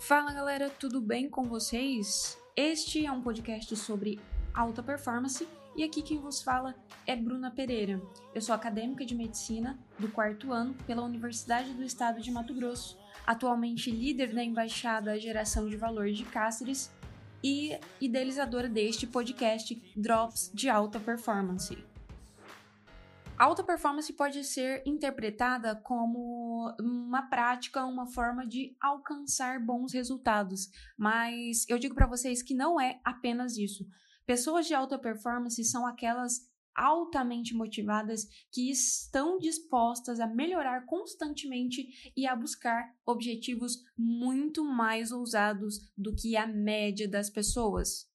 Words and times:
Fala 0.00 0.32
galera, 0.32 0.70
tudo 0.70 0.98
bem 0.98 1.28
com 1.28 1.44
vocês? 1.44 2.38
Este 2.56 3.04
é 3.04 3.12
um 3.12 3.20
podcast 3.20 3.76
sobre 3.76 4.18
alta 4.54 4.82
performance 4.82 5.46
e 5.76 5.84
aqui 5.84 6.00
quem 6.00 6.18
vos 6.18 6.40
fala 6.40 6.74
é 7.06 7.14
Bruna 7.14 7.50
Pereira. 7.50 8.00
Eu 8.34 8.40
sou 8.40 8.54
acadêmica 8.54 9.04
de 9.04 9.14
medicina 9.14 9.78
do 9.98 10.08
quarto 10.08 10.52
ano 10.52 10.74
pela 10.86 11.04
Universidade 11.04 11.74
do 11.74 11.84
Estado 11.84 12.18
de 12.18 12.30
Mato 12.30 12.54
Grosso, 12.54 12.98
atualmente 13.26 13.90
líder 13.90 14.32
da 14.32 14.42
Embaixada 14.42 15.20
Geração 15.20 15.68
de 15.68 15.76
Valor 15.76 16.10
de 16.10 16.24
Cáceres 16.24 16.90
e 17.44 17.78
idealizadora 18.00 18.70
deste 18.70 19.06
podcast 19.06 19.80
Drops 19.94 20.50
de 20.54 20.70
Alta 20.70 20.98
Performance. 20.98 21.76
Alta 23.40 23.64
performance 23.64 24.12
pode 24.12 24.44
ser 24.44 24.82
interpretada 24.84 25.74
como 25.74 26.76
uma 26.78 27.22
prática, 27.22 27.86
uma 27.86 28.06
forma 28.06 28.46
de 28.46 28.76
alcançar 28.78 29.58
bons 29.58 29.94
resultados, 29.94 30.68
mas 30.94 31.64
eu 31.66 31.78
digo 31.78 31.94
para 31.94 32.06
vocês 32.06 32.42
que 32.42 32.52
não 32.52 32.78
é 32.78 33.00
apenas 33.02 33.56
isso. 33.56 33.86
Pessoas 34.26 34.66
de 34.66 34.74
alta 34.74 34.98
performance 34.98 35.64
são 35.64 35.86
aquelas 35.86 36.50
altamente 36.74 37.54
motivadas 37.54 38.28
que 38.52 38.70
estão 38.70 39.38
dispostas 39.38 40.20
a 40.20 40.26
melhorar 40.26 40.84
constantemente 40.84 42.12
e 42.14 42.26
a 42.26 42.36
buscar 42.36 42.94
objetivos 43.06 43.82
muito 43.96 44.62
mais 44.62 45.10
ousados 45.10 45.90
do 45.96 46.14
que 46.14 46.36
a 46.36 46.46
média 46.46 47.08
das 47.08 47.30
pessoas. 47.30 48.09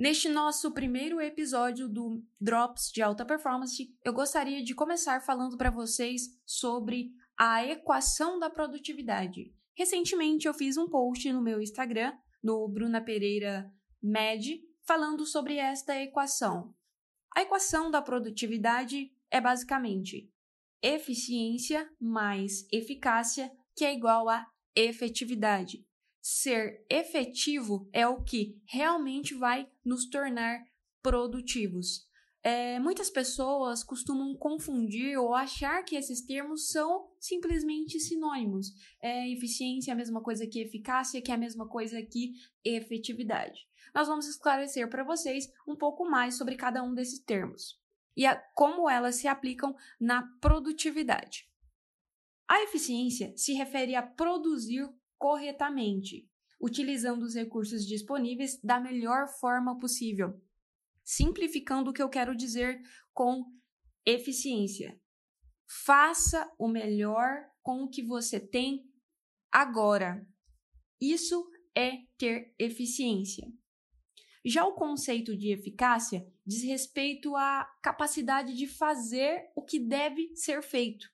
Neste 0.00 0.30
nosso 0.30 0.72
primeiro 0.72 1.20
episódio 1.20 1.86
do 1.86 2.24
Drops 2.40 2.90
de 2.90 3.02
Alta 3.02 3.22
Performance, 3.22 3.94
eu 4.02 4.14
gostaria 4.14 4.64
de 4.64 4.74
começar 4.74 5.20
falando 5.20 5.58
para 5.58 5.70
vocês 5.70 6.22
sobre 6.46 7.10
a 7.38 7.66
equação 7.66 8.38
da 8.38 8.48
produtividade. 8.48 9.54
Recentemente 9.76 10.48
eu 10.48 10.54
fiz 10.54 10.78
um 10.78 10.88
post 10.88 11.30
no 11.30 11.42
meu 11.42 11.60
Instagram, 11.60 12.16
no 12.42 12.66
Bruna 12.66 13.02
Pereira 13.02 13.70
Med, 14.02 14.62
falando 14.86 15.26
sobre 15.26 15.56
esta 15.56 15.94
equação. 16.00 16.74
A 17.36 17.42
equação 17.42 17.90
da 17.90 18.00
produtividade 18.00 19.12
é 19.30 19.38
basicamente 19.38 20.32
eficiência 20.82 21.86
mais 22.00 22.66
eficácia, 22.72 23.52
que 23.76 23.84
é 23.84 23.92
igual 23.92 24.30
a 24.30 24.46
efetividade 24.74 25.84
ser 26.20 26.84
efetivo 26.88 27.88
é 27.92 28.06
o 28.06 28.22
que 28.22 28.60
realmente 28.66 29.34
vai 29.34 29.68
nos 29.84 30.06
tornar 30.06 30.64
produtivos. 31.02 32.08
É, 32.42 32.78
muitas 32.78 33.10
pessoas 33.10 33.84
costumam 33.84 34.34
confundir 34.34 35.18
ou 35.18 35.34
achar 35.34 35.84
que 35.84 35.94
esses 35.94 36.22
termos 36.22 36.70
são 36.70 37.10
simplesmente 37.18 38.00
sinônimos. 38.00 38.72
É, 39.00 39.30
eficiência 39.30 39.90
é 39.90 39.94
a 39.94 39.96
mesma 39.96 40.22
coisa 40.22 40.46
que 40.46 40.60
eficácia, 40.60 41.20
que 41.20 41.30
é 41.30 41.34
a 41.34 41.38
mesma 41.38 41.68
coisa 41.68 42.00
que 42.02 42.32
efetividade. 42.64 43.68
Nós 43.94 44.08
vamos 44.08 44.26
esclarecer 44.26 44.88
para 44.88 45.04
vocês 45.04 45.52
um 45.66 45.76
pouco 45.76 46.08
mais 46.08 46.36
sobre 46.36 46.56
cada 46.56 46.82
um 46.82 46.94
desses 46.94 47.18
termos 47.18 47.78
e 48.16 48.26
a, 48.26 48.36
como 48.54 48.88
elas 48.88 49.16
se 49.16 49.28
aplicam 49.28 49.74
na 49.98 50.22
produtividade. 50.40 51.48
A 52.48 52.62
eficiência 52.62 53.32
se 53.36 53.52
refere 53.52 53.94
a 53.94 54.02
produzir 54.02 54.88
corretamente, 55.20 56.26
utilizando 56.58 57.24
os 57.24 57.34
recursos 57.34 57.86
disponíveis 57.86 58.58
da 58.64 58.80
melhor 58.80 59.28
forma 59.28 59.78
possível. 59.78 60.42
Simplificando 61.04 61.90
o 61.90 61.92
que 61.92 62.02
eu 62.02 62.08
quero 62.08 62.34
dizer 62.34 62.80
com 63.12 63.44
eficiência. 64.04 64.98
Faça 65.84 66.50
o 66.58 66.66
melhor 66.66 67.46
com 67.62 67.84
o 67.84 67.90
que 67.90 68.02
você 68.02 68.40
tem 68.40 68.90
agora. 69.52 70.26
Isso 70.98 71.46
é 71.76 71.98
ter 72.16 72.54
eficiência. 72.58 73.46
Já 74.42 74.64
o 74.64 74.74
conceito 74.74 75.36
de 75.36 75.52
eficácia 75.52 76.26
diz 76.46 76.62
respeito 76.62 77.36
à 77.36 77.64
capacidade 77.82 78.56
de 78.56 78.66
fazer 78.66 79.50
o 79.54 79.62
que 79.62 79.78
deve 79.78 80.34
ser 80.34 80.62
feito, 80.62 81.06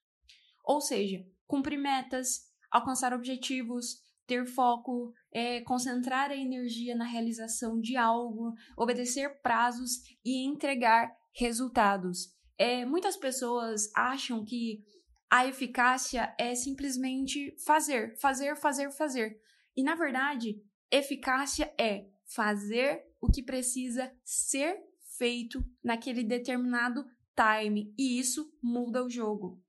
ou 0.65 0.81
seja, 0.81 1.27
cumprir 1.45 1.77
metas, 1.77 2.46
alcançar 2.77 3.13
objetivos, 3.13 4.03
ter 4.27 4.47
foco, 4.47 5.13
é, 5.33 5.61
concentrar 5.63 6.31
a 6.31 6.37
energia 6.37 6.95
na 6.95 7.05
realização 7.05 7.81
de 7.81 7.97
algo, 7.97 8.55
obedecer 8.77 9.41
prazos 9.41 10.03
e 10.25 10.45
entregar 10.45 11.15
resultados. 11.33 12.35
É, 12.59 12.85
muitas 12.85 13.17
pessoas 13.17 13.91
acham 13.95 14.45
que 14.45 14.85
a 15.31 15.47
eficácia 15.47 16.35
é 16.39 16.55
simplesmente 16.55 17.55
fazer, 17.65 18.17
fazer, 18.19 18.57
fazer, 18.57 18.91
fazer. 18.91 19.41
E 19.77 19.83
na 19.83 19.95
verdade, 19.95 20.61
eficácia 20.91 21.73
é 21.79 22.07
fazer 22.25 23.05
o 23.21 23.31
que 23.31 23.43
precisa 23.43 24.13
ser 24.25 24.79
feito 25.19 25.65
naquele 25.83 26.23
determinado 26.23 27.07
time, 27.35 27.95
e 27.99 28.19
isso 28.19 28.51
muda 28.63 29.05
o 29.05 29.11
jogo. 29.11 29.63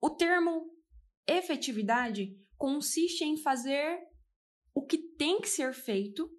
O 0.00 0.10
termo 0.10 0.72
efetividade 1.26 2.36
consiste 2.56 3.24
em 3.24 3.36
fazer 3.36 3.98
o 4.74 4.84
que 4.84 4.98
tem 4.98 5.40
que 5.40 5.48
ser 5.48 5.74
feito, 5.74 6.30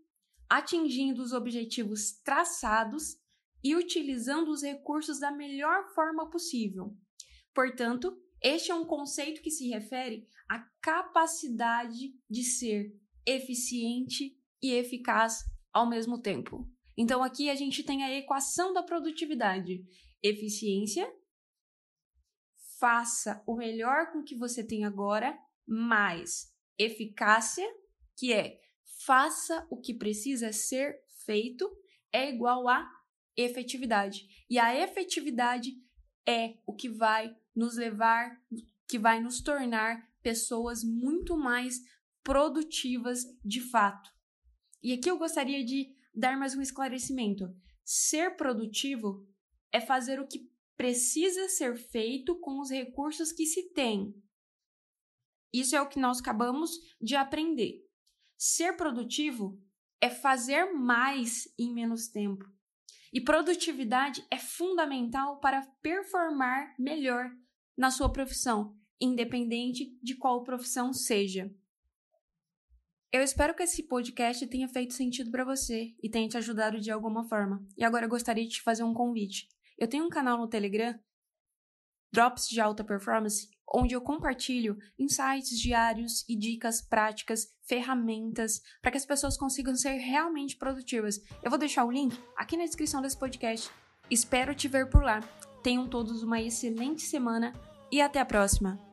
atingindo 0.50 1.22
os 1.22 1.34
objetivos 1.34 2.20
traçados 2.24 3.18
e 3.64 3.76
utilizando 3.76 4.50
os 4.50 4.62
recursos 4.62 5.20
da 5.20 5.32
melhor 5.32 5.94
forma 5.94 6.30
possível. 6.30 6.96
Portanto, 7.54 8.18
este 8.42 8.72
é 8.72 8.76
um 8.76 8.86
conceito 8.86 9.42
que 9.42 9.52
se 9.52 9.70
refere 9.70 10.28
à 10.50 10.60
capacidade 10.82 12.14
de 12.30 12.44
ser 12.44 12.94
eficiente 13.26 14.38
e 14.62 14.72
eficaz 14.74 15.40
ao 15.72 15.90
mesmo 15.90 16.20
tempo. 16.22 16.70
Então, 16.98 17.24
aqui 17.24 17.50
a 17.50 17.56
gente 17.56 17.84
tem 17.84 18.04
a 18.04 18.14
equação 18.14 18.74
da 18.74 18.84
produtividade: 18.84 19.84
eficiência 20.22 21.10
faça 22.84 23.42
o 23.48 23.56
melhor 23.56 24.12
com 24.12 24.20
o 24.20 24.24
que 24.26 24.36
você 24.36 24.62
tem 24.62 24.84
agora, 24.84 25.40
mais 25.66 26.54
eficácia, 26.78 27.66
que 28.14 28.34
é 28.34 28.60
faça 29.06 29.66
o 29.70 29.80
que 29.80 29.94
precisa 29.94 30.52
ser 30.52 31.00
feito, 31.26 31.66
é 32.12 32.30
igual 32.30 32.68
a 32.68 32.86
efetividade. 33.38 34.28
E 34.50 34.60
a 34.60 34.78
efetividade 34.78 35.72
é 36.28 36.58
o 36.66 36.76
que 36.76 36.90
vai 36.90 37.34
nos 37.56 37.78
levar, 37.78 38.38
que 38.86 39.00
vai 39.00 39.22
nos 39.22 39.40
tornar 39.40 40.06
pessoas 40.22 40.84
muito 40.84 41.38
mais 41.38 41.80
produtivas 42.22 43.24
de 43.46 43.62
fato. 43.62 44.10
E 44.82 44.92
aqui 44.92 45.10
eu 45.10 45.18
gostaria 45.18 45.64
de 45.64 45.96
dar 46.14 46.38
mais 46.38 46.54
um 46.54 46.62
esclarecimento. 46.62 47.46
Ser 47.86 48.36
produtivo 48.36 49.26
é 49.72 49.80
fazer 49.80 50.20
o 50.20 50.28
que 50.28 50.52
precisa 50.76 51.48
ser 51.50 51.76
feito 51.76 52.40
com 52.40 52.60
os 52.60 52.70
recursos 52.70 53.32
que 53.32 53.46
se 53.46 53.74
tem. 53.74 54.14
Isso 55.54 55.76
é 55.76 55.82
o 55.82 55.88
que 55.88 56.00
nós 56.00 56.20
acabamos 56.20 56.72
de 57.00 57.16
aprender. 57.16 57.88
Ser 58.38 58.76
produtivo 58.76 59.62
é 60.02 60.10
fazer 60.10 60.74
mais 60.74 61.48
em 61.58 61.74
menos 61.74 62.08
tempo. 62.08 62.46
E 63.14 63.22
produtividade 63.22 64.26
é 64.32 64.40
fundamental 64.40 65.40
para 65.40 65.62
performar 65.82 66.74
melhor 66.80 67.32
na 67.78 67.92
sua 67.92 68.12
profissão, 68.12 68.76
independente 69.00 69.96
de 70.02 70.16
qual 70.16 70.44
profissão 70.44 70.92
seja. 70.92 71.54
Eu 73.12 73.22
espero 73.22 73.54
que 73.54 73.62
esse 73.62 73.84
podcast 73.84 74.48
tenha 74.48 74.68
feito 74.68 74.96
sentido 74.96 75.30
para 75.30 75.46
você 75.46 75.94
e 76.02 76.10
tenha 76.10 76.28
te 76.28 76.36
ajudado 76.36 76.80
de 76.80 76.90
alguma 76.90 77.24
forma. 77.24 77.64
E 77.78 77.84
agora 77.84 78.06
eu 78.06 78.10
gostaria 78.10 78.44
de 78.44 78.56
te 78.56 78.62
fazer 78.64 78.84
um 78.84 78.94
convite. 78.94 79.48
Eu 79.84 79.88
tenho 79.90 80.06
um 80.06 80.10
canal 80.10 80.38
no 80.38 80.48
Telegram, 80.48 80.98
Drops 82.14 82.48
de 82.48 82.62
Alta 82.62 82.86
Performance, 82.86 83.50
onde 83.76 83.94
eu 83.94 84.00
compartilho 84.00 84.78
insights 84.98 85.60
diários 85.60 86.24
e 86.30 86.38
dicas 86.38 86.82
práticas, 86.82 87.54
ferramentas, 87.68 88.62
para 88.82 88.92
que 88.92 88.98
as 88.98 89.06
pessoas 89.06 89.36
consigam 89.36 89.76
ser 89.76 89.98
realmente 89.98 90.56
produtivas. 90.56 91.20
Eu 91.44 91.50
vou 91.50 91.60
deixar 91.60 91.84
o 91.84 91.92
link 91.92 92.18
aqui 92.38 92.56
na 92.56 92.64
descrição 92.64 93.02
desse 93.02 93.20
podcast. 93.20 93.70
Espero 94.10 94.56
te 94.56 94.70
ver 94.70 94.90
por 94.90 95.04
lá. 95.04 95.20
Tenham 95.62 95.86
todos 95.86 96.24
uma 96.24 96.42
excelente 96.42 97.02
semana 97.02 97.52
e 97.92 98.00
até 98.00 98.22
a 98.22 98.26
próxima! 98.26 98.93